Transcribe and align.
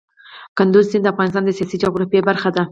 کندز 0.57 0.83
سیند 0.91 1.03
د 1.05 1.11
افغانستان 1.13 1.43
د 1.45 1.49
سیاسي 1.57 1.77
جغرافیه 1.83 2.21
برخه 2.29 2.49
ده. 2.55 2.63